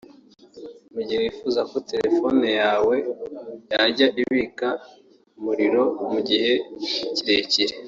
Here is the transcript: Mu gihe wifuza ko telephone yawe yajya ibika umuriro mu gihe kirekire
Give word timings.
Mu 0.93 1.01
gihe 1.07 1.19
wifuza 1.23 1.61
ko 1.71 1.75
telephone 1.91 2.47
yawe 2.61 2.95
yajya 3.71 4.07
ibika 4.21 4.67
umuriro 5.37 5.83
mu 6.11 6.19
gihe 6.27 6.51
kirekire 7.15 7.73